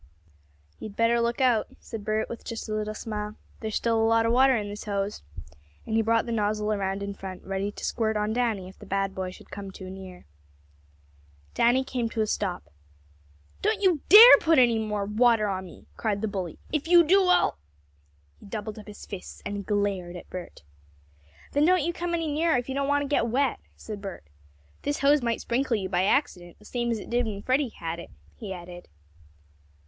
[0.79, 3.35] "You'd better look out," said Bert, with just a little smile.
[3.59, 5.21] "There's still a lot of water in this hose,"
[5.85, 8.87] and he brought the nozzle around in front, ready to squirt on Danny if the
[8.87, 10.25] bad boy should come too near.
[11.53, 12.71] Danny came to a stop.
[13.61, 16.57] "Don't you dare put any more water on me!" cried the bully.
[16.73, 17.59] "If you do, I'll"
[18.39, 20.63] He doubled up his fists and glared at Bert.
[21.51, 24.23] "Then don't you come any nearer if you don't want to get wet," said Bert.
[24.81, 27.99] "This hose might sprinkle you by accident, the same as it did when Freddie had
[27.99, 28.87] it," he added.